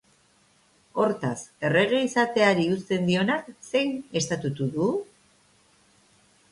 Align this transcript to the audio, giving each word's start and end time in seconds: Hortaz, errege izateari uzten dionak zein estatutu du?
Hortaz, 1.03 1.35
errege 1.69 1.99
izateari 2.07 2.65
uzten 2.79 3.07
dionak 3.11 3.55
zein 3.71 3.95
estatutu 4.23 4.73
du? 4.79 4.91